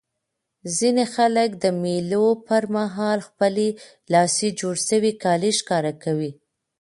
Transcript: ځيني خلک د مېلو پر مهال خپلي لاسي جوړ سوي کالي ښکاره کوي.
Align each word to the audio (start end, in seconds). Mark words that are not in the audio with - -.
ځيني 0.77 1.05
خلک 1.15 1.49
د 1.63 1.65
مېلو 1.81 2.25
پر 2.47 2.63
مهال 2.75 3.19
خپلي 3.27 3.67
لاسي 4.13 4.49
جوړ 4.59 4.75
سوي 4.89 5.11
کالي 5.23 5.51
ښکاره 5.59 5.93
کوي. 6.03 6.31